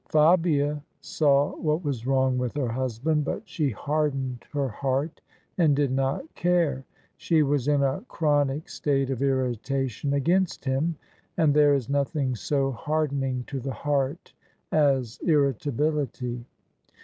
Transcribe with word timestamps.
Fabia 0.09 0.83
saw 0.99 1.55
what 1.57 1.83
was 1.83 2.07
wrong 2.07 2.39
with 2.39 2.55
her 2.55 2.69
husband; 2.69 3.23
but 3.23 3.43
she 3.47 3.69
hardened 3.69 4.43
her 4.51 4.67
heart 4.67 5.21
and 5.59 5.75
did 5.75 5.91
not 5.91 6.33
care. 6.33 6.83
She 7.17 7.43
was 7.43 7.67
in 7.67 7.83
a 7.83 8.03
chronic 8.07 8.63
THE 8.65 8.69
SUBJECTION 8.71 8.75
state 8.81 9.09
of 9.11 9.21
irritation 9.21 10.13
against 10.13 10.65
him; 10.65 10.95
and 11.37 11.53
there 11.53 11.75
is 11.75 11.87
nothing 11.87 12.33
so 12.33 12.71
harcl 12.73 13.11
cning 13.11 13.45
to 13.45 13.59
the 13.59 13.73
heart 13.73 14.33
as 14.71 15.19
irritability. 15.23 16.45